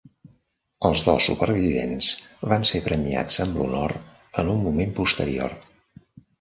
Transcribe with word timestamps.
Els 0.87 1.03
dos 1.09 1.27
supervivents 1.29 2.09
van 2.53 2.67
ser 2.71 2.83
premiats 2.89 3.39
amb 3.47 3.61
l'honor 3.61 3.97
en 4.01 4.53
un 4.57 4.67
moment 4.67 4.99
posterior. 5.05 5.59